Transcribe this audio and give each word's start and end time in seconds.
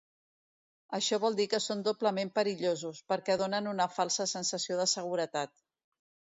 Això 0.97 1.19
vol 1.25 1.37
dir 1.39 1.45
que 1.51 1.59
són 1.65 1.83
doblement 1.89 2.33
perillosos, 2.41 3.03
perquè 3.13 3.37
donen 3.45 3.71
una 3.75 3.89
falsa 4.01 4.29
sensació 4.35 4.83
de 4.83 4.91
seguretat. 4.99 5.57